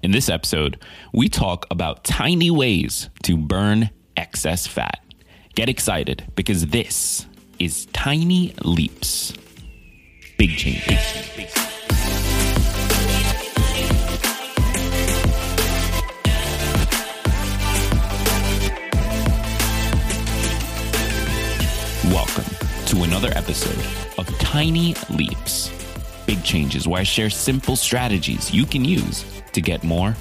[0.00, 0.82] In this episode,
[1.12, 4.98] we talk about tiny ways to burn excess fat.
[5.54, 7.26] Get excited because this
[7.60, 9.32] is Tiny Leaps.
[10.38, 10.84] Big change.
[22.06, 22.44] Welcome
[22.86, 25.70] to another episode of Tiny Leaps.
[26.26, 30.14] Big Changes, where I share simple strategies you can use to get more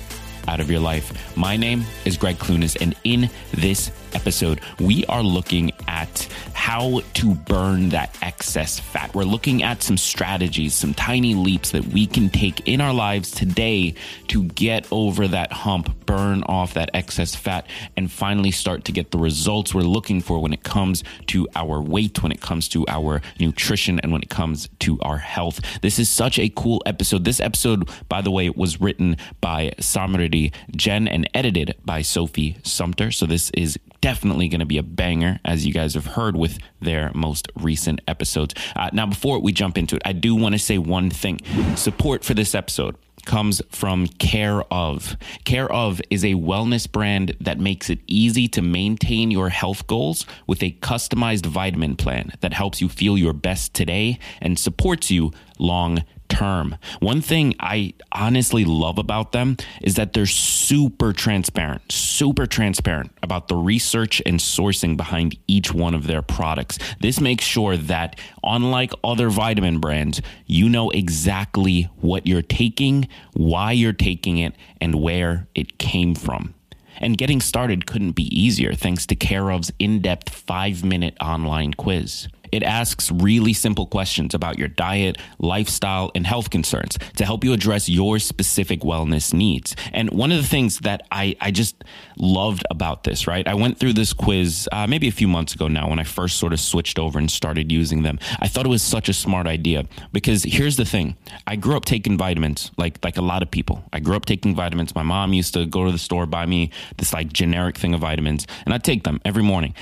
[0.48, 1.36] out of your life.
[1.38, 6.28] My name is Greg Clunis, and in this episode, we are looking at
[6.72, 9.14] how to burn that excess fat.
[9.14, 13.30] We're looking at some strategies, some tiny leaps that we can take in our lives
[13.30, 13.94] today
[14.30, 19.12] to get over that hump, burn off that excess fat, and finally start to get
[19.12, 22.86] the results we're looking for when it comes to our weight, when it comes to
[22.88, 25.60] our nutrition, and when it comes to our health.
[25.82, 27.26] This is such a cool episode.
[27.26, 33.12] This episode, by the way, was written by Samridhi Jain and edited by Sophie Sumpter.
[33.12, 36.60] So this is definitely going to be a banger, as you guys have heard with
[36.80, 38.54] their most recent episodes.
[38.76, 41.40] Uh, now, before we jump into it, I do want to say one thing
[41.76, 45.16] support for this episode comes from Care of.
[45.44, 50.26] Care of is a wellness brand that makes it easy to maintain your health goals
[50.48, 55.32] with a customized vitamin plan that helps you feel your best today and supports you
[55.62, 56.78] long term.
[57.02, 63.50] One thing I honestly love about them is that they're super transparent, super transparent about
[63.50, 66.80] the research and sourcing behind each one of their products.
[67.02, 73.74] This makes sure that, unlike other vitamin brands, you know exactly what you're taking, why
[73.74, 76.54] you're taking it, and where it came from.
[76.98, 81.74] And getting started couldn't be easier thanks to Care of's in depth five minute online
[81.74, 82.28] quiz.
[82.52, 87.54] It asks really simple questions about your diet, lifestyle, and health concerns to help you
[87.54, 89.76] address your specific wellness needs.
[89.94, 91.84] And one of the things that I, I just
[92.18, 93.48] loved about this, right?
[93.48, 96.38] I went through this quiz uh, maybe a few months ago now when I first
[96.38, 98.20] sort of switched over and started using them.
[98.40, 101.16] I thought it was such a smart idea because here's the thing
[101.48, 103.84] I grew up taking vitamins like, like a lot of people.
[103.94, 104.96] I grew up taking vitamins.
[104.96, 108.02] My mom used to go to the store, buy me this like generic thing of
[108.02, 109.74] vitamins, and I'd take them every morning.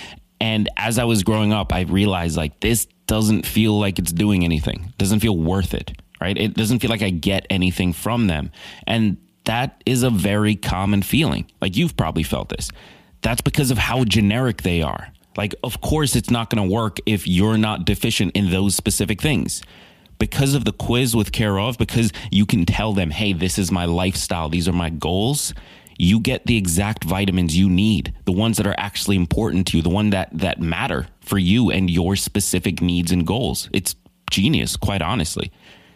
[0.41, 4.44] And as I was growing up, I realized like this doesn't feel like it's doing
[4.44, 4.85] anything.
[4.89, 5.91] It doesn't feel worth it,
[6.22, 6.38] right?
[6.38, 8.51] It doesn't feel like I get anything from them.
[8.88, 11.49] And that is a very common feeling.
[11.61, 12.69] Like you've probably felt this.
[13.22, 15.11] That's because of how generic they are.
[15.35, 19.22] Like, of course, it's not going to work if you're not deficient in those specific
[19.22, 19.61] things.
[20.17, 23.72] Because of the quiz with Care of, because you can tell them, hey, this is
[23.72, 25.53] my lifestyle, these are my goals,
[25.99, 29.83] you get the exact vitamins you need, the ones that are actually important to you,
[29.83, 33.69] the one that that matter for you and your specific needs and goals.
[33.73, 33.95] It's
[34.31, 35.51] genius, quite honestly.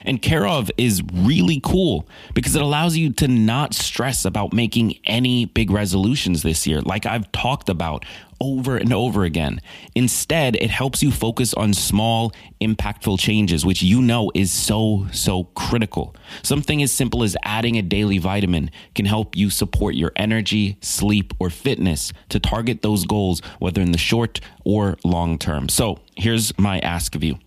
[0.05, 4.99] And Care of is really cool because it allows you to not stress about making
[5.05, 8.03] any big resolutions this year, like I've talked about
[8.43, 9.61] over and over again.
[9.95, 15.45] Instead, it helps you focus on small, impactful changes, which you know is so, so
[15.55, 16.13] critical.
[16.41, 21.33] Something as simple as adding a daily vitamin can help you support your energy, sleep,
[21.39, 25.69] or fitness to target those goals, whether in the short or long term.
[25.69, 27.39] So here's my ask of you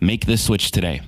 [0.00, 1.00] make this switch today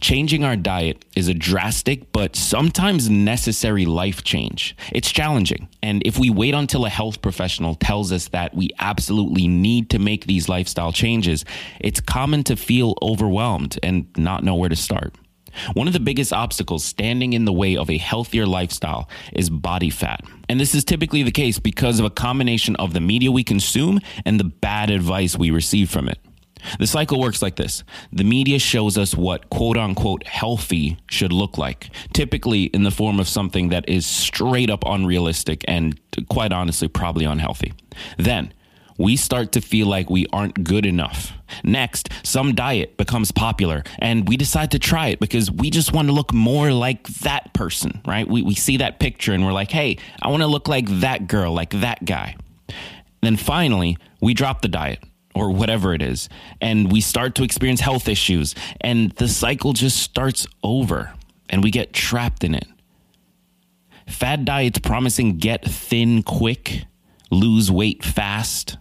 [0.00, 4.74] Changing our diet is a drastic but sometimes necessary life change.
[4.92, 5.68] It's challenging.
[5.82, 9.98] And if we wait until a health professional tells us that we absolutely need to
[9.98, 11.44] make these lifestyle changes,
[11.80, 15.14] it's common to feel overwhelmed and not know where to start.
[15.74, 19.90] One of the biggest obstacles standing in the way of a healthier lifestyle is body
[19.90, 20.24] fat.
[20.48, 24.00] And this is typically the case because of a combination of the media we consume
[24.24, 26.18] and the bad advice we receive from it.
[26.78, 31.58] The cycle works like this the media shows us what quote unquote healthy should look
[31.58, 35.98] like, typically in the form of something that is straight up unrealistic and
[36.28, 37.72] quite honestly, probably unhealthy.
[38.18, 38.52] Then,
[39.00, 41.32] we start to feel like we aren't good enough.
[41.64, 46.08] Next, some diet becomes popular and we decide to try it because we just want
[46.08, 48.28] to look more like that person, right?
[48.28, 51.28] We, we see that picture and we're like, hey, I want to look like that
[51.28, 52.36] girl, like that guy.
[53.22, 55.02] Then finally, we drop the diet
[55.40, 56.28] or whatever it is,
[56.60, 61.14] and we start to experience health issues, and the cycle just starts over
[61.48, 62.68] and we get trapped in it.
[64.06, 66.84] Fad diets promising get thin quick,
[67.30, 68.76] lose weight fast.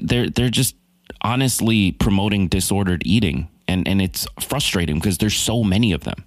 [0.00, 0.76] They're they're just
[1.22, 6.24] honestly promoting disordered eating and and it's frustrating because there's so many of them.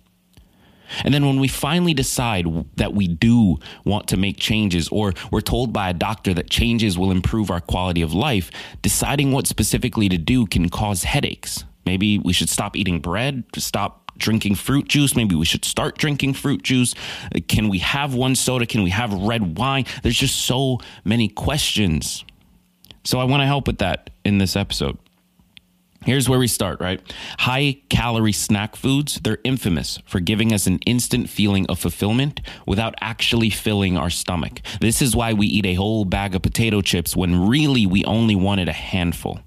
[1.03, 2.45] And then when we finally decide
[2.77, 6.97] that we do want to make changes, or we're told by a doctor that changes
[6.97, 8.51] will improve our quality of life,
[8.81, 11.63] deciding what specifically to do can cause headaches.
[11.85, 15.15] Maybe we should stop eating bread, stop drinking fruit juice.
[15.15, 16.93] Maybe we should start drinking fruit juice.
[17.47, 18.65] Can we have one soda?
[18.65, 19.85] Can we have red wine?
[20.03, 22.23] There's just so many questions.
[23.05, 24.97] So I want to help with that in this episode.
[26.05, 27.01] Here's where we start, right?
[27.39, 32.95] High calorie snack foods, they're infamous for giving us an instant feeling of fulfillment without
[33.01, 34.61] actually filling our stomach.
[34.79, 38.35] This is why we eat a whole bag of potato chips when really we only
[38.35, 39.41] wanted a handful.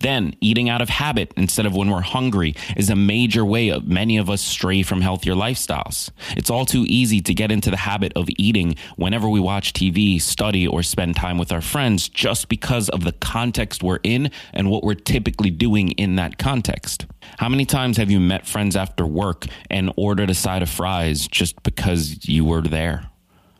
[0.00, 3.86] Then, eating out of habit instead of when we're hungry is a major way of
[3.86, 6.10] many of us stray from healthier lifestyles.
[6.36, 10.20] It's all too easy to get into the habit of eating whenever we watch TV,
[10.20, 14.70] study, or spend time with our friends just because of the context we're in and
[14.70, 17.06] what we're typically doing in that context.
[17.38, 21.28] How many times have you met friends after work and ordered a side of fries
[21.28, 23.10] just because you were there?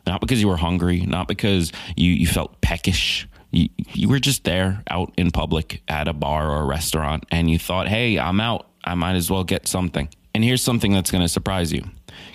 [0.07, 4.43] Not because you were hungry, not because you, you felt peckish, you, you were just
[4.43, 8.39] there out in public at a bar or a restaurant and you thought, hey, I'm
[8.39, 8.67] out.
[8.83, 10.09] I might as well get something.
[10.33, 11.83] And here's something that's going to surprise you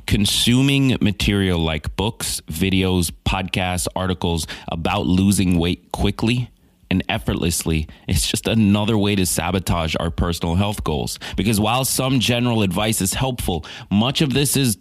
[0.06, 6.50] consuming material like books, videos, podcasts, articles about losing weight quickly
[6.90, 11.18] and effortlessly is just another way to sabotage our personal health goals.
[11.36, 14.78] Because while some general advice is helpful, much of this is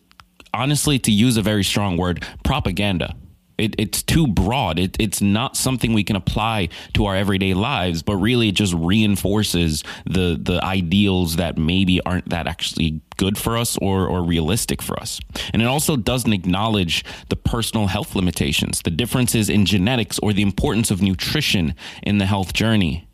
[0.55, 3.15] honestly, to use a very strong word, propaganda.
[3.57, 4.79] It, it's too broad.
[4.79, 8.73] It, it's not something we can apply to our everyday lives, but really it just
[8.73, 14.81] reinforces the the ideals that maybe aren't that actually good for us or, or realistic
[14.81, 15.19] for us.
[15.53, 20.41] And it also doesn't acknowledge the personal health limitations, the differences in genetics, or the
[20.41, 23.07] importance of nutrition in the health journey.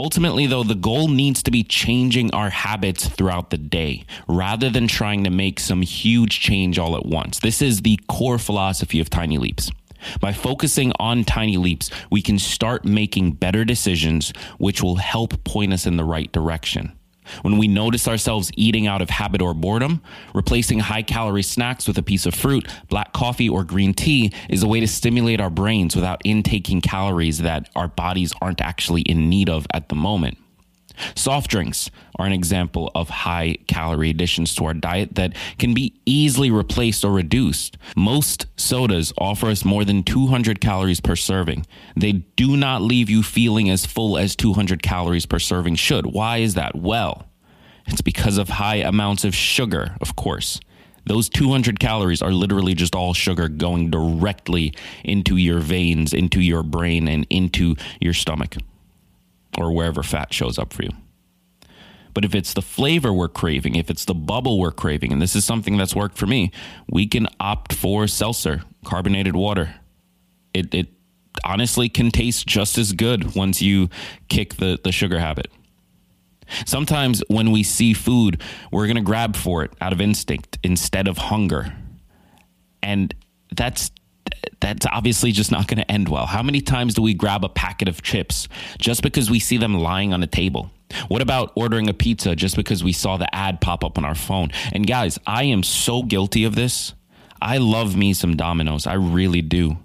[0.00, 4.86] Ultimately, though, the goal needs to be changing our habits throughout the day rather than
[4.86, 7.40] trying to make some huge change all at once.
[7.40, 9.72] This is the core philosophy of Tiny Leaps.
[10.20, 15.72] By focusing on tiny leaps, we can start making better decisions, which will help point
[15.72, 16.92] us in the right direction.
[17.42, 20.02] When we notice ourselves eating out of habit or boredom,
[20.34, 24.62] replacing high calorie snacks with a piece of fruit, black coffee, or green tea is
[24.62, 29.28] a way to stimulate our brains without intaking calories that our bodies aren't actually in
[29.28, 30.38] need of at the moment.
[31.14, 35.94] Soft drinks are an example of high calorie additions to our diet that can be
[36.06, 37.76] easily replaced or reduced.
[37.96, 41.66] Most sodas offer us more than 200 calories per serving.
[41.96, 46.06] They do not leave you feeling as full as 200 calories per serving should.
[46.06, 46.74] Why is that?
[46.74, 47.26] Well,
[47.86, 50.60] it's because of high amounts of sugar, of course.
[51.06, 54.74] Those 200 calories are literally just all sugar going directly
[55.04, 58.56] into your veins, into your brain, and into your stomach
[59.58, 60.90] or wherever fat shows up for you.
[62.14, 65.36] But if it's the flavor we're craving, if it's the bubble we're craving, and this
[65.36, 66.50] is something that's worked for me,
[66.90, 69.74] we can opt for seltzer, carbonated water.
[70.54, 70.88] It, it
[71.44, 73.88] honestly can taste just as good once you
[74.28, 75.50] kick the, the sugar habit.
[76.64, 81.06] Sometimes when we see food, we're going to grab for it out of instinct instead
[81.06, 81.74] of hunger.
[82.82, 83.14] And
[83.54, 83.90] that's
[84.60, 86.26] that's obviously just not going to end well.
[86.26, 88.48] How many times do we grab a packet of chips
[88.78, 90.70] just because we see them lying on a table?
[91.08, 94.14] What about ordering a pizza just because we saw the ad pop up on our
[94.14, 94.50] phone?
[94.72, 96.94] And guys, I am so guilty of this.
[97.40, 98.86] I love me some Domino's.
[98.86, 99.78] I really do.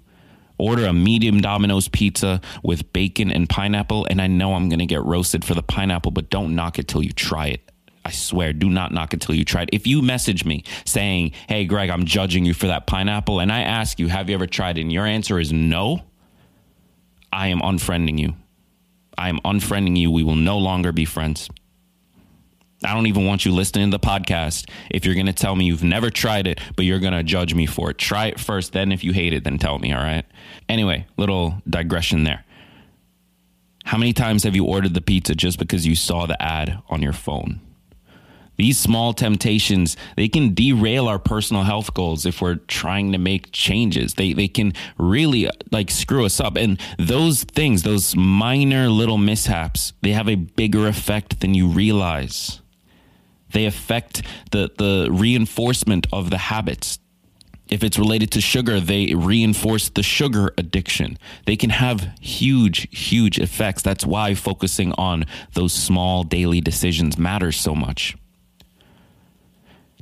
[0.56, 4.86] Order a medium Domino's pizza with bacon and pineapple, and I know I'm going to
[4.86, 7.63] get roasted for the pineapple, but don't knock it till you try it.
[8.04, 9.70] I swear, do not knock until you try it.
[9.72, 13.62] If you message me saying, Hey, Greg, I'm judging you for that pineapple, and I
[13.62, 14.82] ask you, Have you ever tried it?
[14.82, 16.02] And your answer is no,
[17.32, 18.34] I am unfriending you.
[19.16, 20.10] I am unfriending you.
[20.10, 21.48] We will no longer be friends.
[22.84, 25.64] I don't even want you listening to the podcast if you're going to tell me
[25.64, 27.98] you've never tried it, but you're going to judge me for it.
[27.98, 28.72] Try it first.
[28.72, 29.92] Then, if you hate it, then tell me.
[29.92, 30.26] All right.
[30.68, 32.44] Anyway, little digression there.
[33.84, 37.00] How many times have you ordered the pizza just because you saw the ad on
[37.00, 37.60] your phone?
[38.56, 43.52] These small temptations they can derail our personal health goals if we're trying to make
[43.52, 49.18] changes they they can really like screw us up and those things those minor little
[49.18, 52.60] mishaps they have a bigger effect than you realize
[53.52, 56.98] they affect the the reinforcement of the habits
[57.68, 61.18] if it's related to sugar, they reinforce the sugar addiction.
[61.46, 63.82] They can have huge, huge effects.
[63.82, 68.16] That's why focusing on those small daily decisions matters so much.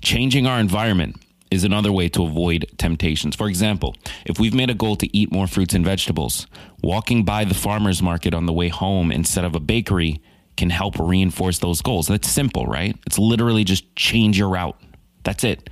[0.03, 1.15] Changing our environment
[1.53, 3.37] is another way to avoid temptations.
[3.37, 3.95] For example,
[4.27, 6.49] if we've made a goal to eat more fruits and vegetables,
[6.83, 10.21] walking by the farmer's market on the way home instead of a bakery
[10.57, 12.09] can help reinforce those goals.
[12.09, 12.97] That's simple, right?
[13.07, 14.77] It's literally just change your route.
[15.23, 15.71] That's it.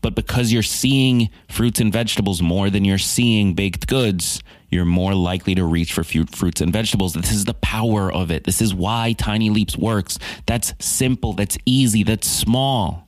[0.00, 5.14] But because you're seeing fruits and vegetables more than you're seeing baked goods, you're more
[5.14, 7.14] likely to reach for fruits and vegetables.
[7.14, 8.44] This is the power of it.
[8.44, 10.20] This is why Tiny Leaps works.
[10.46, 13.05] That's simple, that's easy, that's small,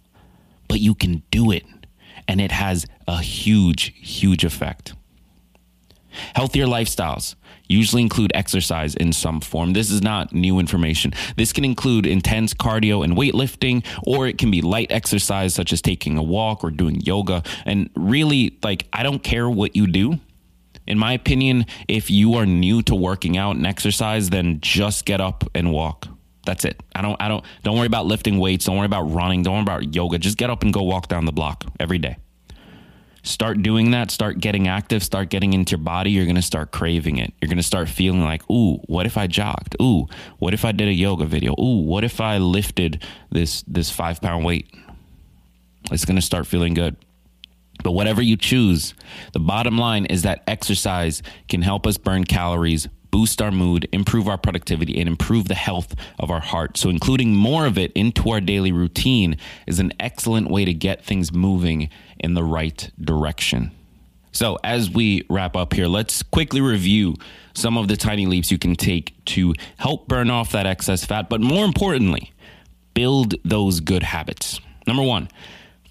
[0.68, 1.64] but you can do it.
[2.26, 4.94] And it has a huge, huge effect.
[6.34, 7.34] Healthier lifestyles
[7.68, 9.72] usually include exercise in some form.
[9.72, 11.12] This is not new information.
[11.36, 15.82] This can include intense cardio and weightlifting, or it can be light exercise such as
[15.82, 17.42] taking a walk or doing yoga.
[17.64, 20.18] And really, like, I don't care what you do.
[20.86, 25.20] In my opinion, if you are new to working out and exercise, then just get
[25.20, 26.08] up and walk.
[26.48, 26.82] That's it.
[26.94, 29.62] I don't I don't don't worry about lifting weights, don't worry about running, don't worry
[29.62, 30.16] about yoga.
[30.16, 32.16] Just get up and go walk down the block every day
[33.22, 36.70] start doing that, start getting active, start getting into your body, you're going to start
[36.70, 37.34] craving it.
[37.42, 39.76] You're going to start feeling like, ooh, what if I jogged?
[39.82, 40.06] Ooh,
[40.38, 41.52] what if I did a yoga video?
[41.60, 44.72] Ooh, what if I lifted this this five pound weight?
[45.90, 46.96] It's going to start feeling good.
[47.84, 48.94] But whatever you choose,
[49.32, 54.28] the bottom line is that exercise can help us burn calories boost our mood, improve
[54.28, 56.76] our productivity, and improve the health of our heart.
[56.76, 59.36] So, including more of it into our daily routine
[59.66, 63.70] is an excellent way to get things moving in the right direction.
[64.32, 67.16] So, as we wrap up here, let's quickly review
[67.54, 71.28] some of the tiny leaps you can take to help burn off that excess fat,
[71.28, 72.32] but more importantly,
[72.94, 74.60] build those good habits.
[74.86, 75.28] Number one,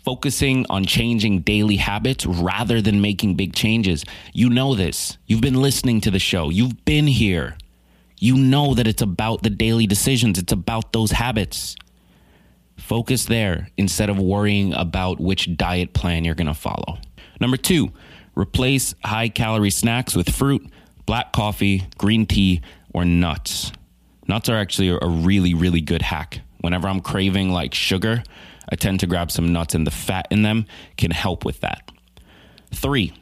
[0.07, 4.05] focusing on changing daily habits rather than making big changes.
[4.33, 5.17] You know this.
[5.25, 7.57] You've been listening to the show, you've been here.
[8.17, 11.75] You know that it's about the daily decisions, it's about those habits.
[12.77, 16.99] Focus there instead of worrying about which diet plan you're going to follow.
[17.41, 17.91] Number two,
[18.33, 20.65] replace high calorie snacks with fruit,
[21.05, 22.61] black coffee, green tea,
[22.93, 23.73] or nuts.
[24.25, 26.39] Nuts are actually a really, really good hack.
[26.61, 28.23] Whenever I'm craving like sugar,
[28.69, 30.65] I tend to grab some nuts, and the fat in them
[30.97, 31.89] can help with that.
[32.73, 33.13] Three,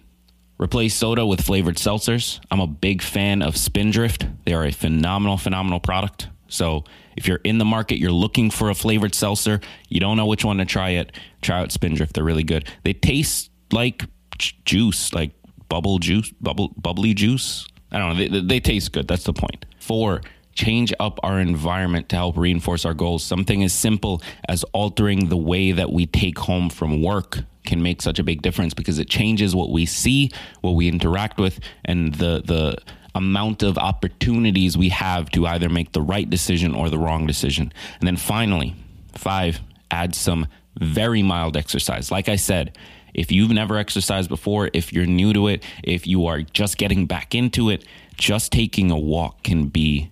[0.59, 2.39] replace soda with flavored seltzers.
[2.49, 4.25] I'm a big fan of Spindrift.
[4.45, 6.29] They are a phenomenal, phenomenal product.
[6.47, 6.83] So
[7.15, 10.45] if you're in the market, you're looking for a flavored seltzer, you don't know which
[10.45, 11.11] one to try it,
[11.41, 12.13] try out Spindrift.
[12.13, 12.67] They're really good.
[12.83, 14.03] They taste like
[14.37, 15.31] juice, like
[15.69, 17.65] bubble juice, bubble bubbly juice.
[17.91, 18.27] I don't know.
[18.27, 19.07] They, they taste good.
[19.07, 19.65] That's the point.
[19.79, 20.21] Four,
[20.55, 23.23] change up our environment to help reinforce our goals.
[23.23, 28.01] Something as simple as altering the way that we take home from work can make
[28.01, 30.31] such a big difference because it changes what we see,
[30.61, 32.77] what we interact with, and the the
[33.13, 37.71] amount of opportunities we have to either make the right decision or the wrong decision.
[37.99, 38.75] And then finally,
[39.13, 40.47] five, add some
[40.77, 42.11] very mild exercise.
[42.11, 42.77] Like I said,
[43.13, 47.05] if you've never exercised before, if you're new to it, if you are just getting
[47.05, 47.85] back into it,
[48.17, 50.11] just taking a walk can be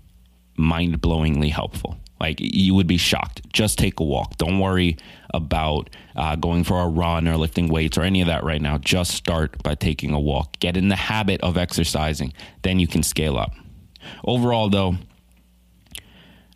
[0.58, 1.98] mind blowingly helpful.
[2.20, 3.42] Like you would be shocked.
[3.52, 4.38] Just take a walk.
[4.38, 4.98] Don't worry
[5.34, 8.78] about uh, going for a run or lifting weights or any of that right now.
[8.78, 10.58] Just start by taking a walk.
[10.60, 12.32] Get in the habit of exercising.
[12.62, 13.52] Then you can scale up.
[14.26, 14.96] Overall, though,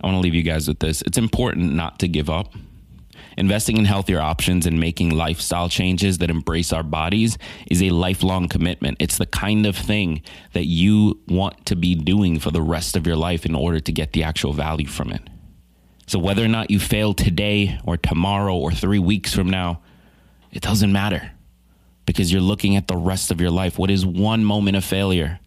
[0.02, 1.02] I want to leave you guys with this.
[1.02, 2.54] It's important not to give up.
[3.38, 7.38] Investing in healthier options and making lifestyle changes that embrace our bodies
[7.70, 8.98] is a lifelong commitment.
[9.00, 13.06] It's the kind of thing that you want to be doing for the rest of
[13.06, 15.22] your life in order to get the actual value from it.
[16.08, 19.82] So, whether or not you fail today or tomorrow or three weeks from now,
[20.52, 21.32] it doesn't matter
[22.08, 23.78] because you're looking at the rest of your life.
[23.78, 25.40] What is one moment of failure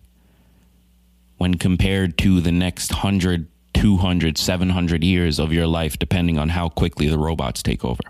[1.38, 6.68] when compared to the next 100, 200, 700 years of your life, depending on how
[6.68, 8.02] quickly the robots take over.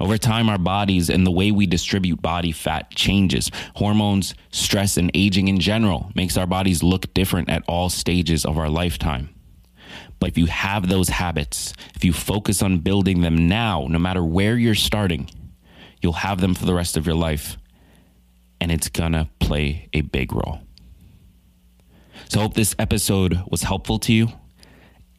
[0.00, 3.50] Over time, our bodies and the way we distribute body fat changes.
[3.74, 8.58] Hormones, stress, and aging in general makes our bodies look different at all stages of
[8.58, 9.34] our lifetime.
[10.20, 14.24] But if you have those habits, if you focus on building them now, no matter
[14.24, 15.30] where you're starting,
[16.00, 17.56] you'll have them for the rest of your life.
[18.60, 20.60] And it's gonna play a big role.
[22.28, 24.28] So I hope this episode was helpful to you.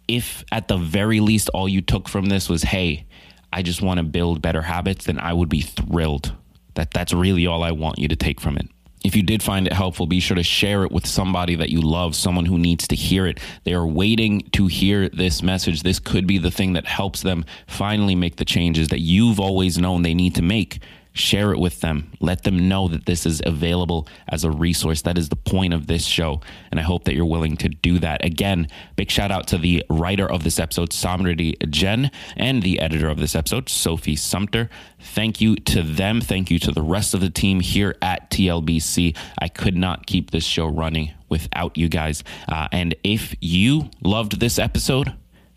[0.09, 3.05] if at the very least all you took from this was, hey,
[3.53, 6.35] I just want to build better habits, then I would be thrilled.
[6.73, 8.67] That that's really all I want you to take from it.
[9.05, 11.79] If you did find it helpful, be sure to share it with somebody that you
[11.79, 13.39] love, someone who needs to hear it.
[13.63, 15.83] They are waiting to hear this message.
[15.83, 19.77] This could be the thing that helps them finally make the changes that you've always
[19.77, 20.79] known they need to make
[21.19, 22.11] share it with them.
[22.19, 25.01] Let them know that this is available as a resource.
[25.01, 26.41] That is the point of this show.
[26.71, 28.23] And I hope that you're willing to do that.
[28.25, 33.09] Again, big shout out to the writer of this episode, Samridhi Jain, and the editor
[33.09, 34.69] of this episode, Sophie Sumpter.
[34.99, 36.21] Thank you to them.
[36.21, 39.15] Thank you to the rest of the team here at TLBC.
[39.37, 42.23] I could not keep this show running without you guys.
[42.47, 45.13] Uh, and if you loved this episode,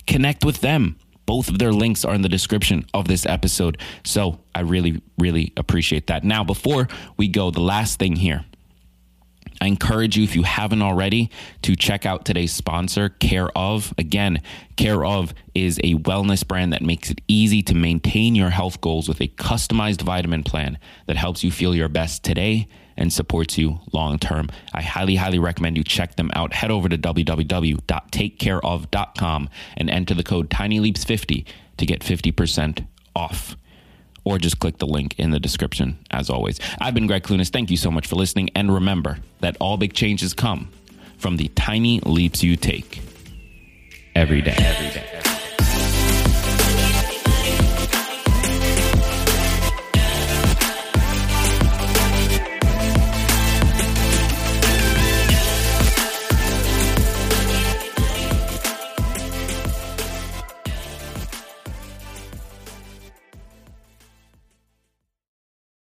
[0.07, 0.97] connect with them
[1.33, 3.79] both of their links are in the description of this episode.
[4.05, 6.25] So I really, really appreciate that.
[6.25, 8.45] Now, before we go, the last thing here.
[9.59, 11.31] I encourage you, if you haven't already,
[11.63, 13.95] to check out today's sponsor, Care of.
[13.97, 14.43] Again,
[14.77, 19.09] Care of is a wellness brand that makes it easy to maintain your health goals
[19.09, 23.81] with a customized vitamin plan that helps you feel your best today and supports you
[23.93, 24.49] long term.
[24.73, 26.55] I highly, highly recommend you check them out.
[26.55, 31.45] Head over to www.takecareof.com and enter the code TinyLeaps50
[31.77, 33.57] to get 50% off.
[34.25, 36.61] Or just click the link in the description, as always.
[36.79, 37.51] I've been Greg Clunis.
[37.51, 38.51] Thank you so much for listening.
[38.55, 40.71] And remember that all big changes come
[41.19, 43.03] from the tiny leaps you take
[44.15, 44.55] every day.
[44.57, 45.12] Every day.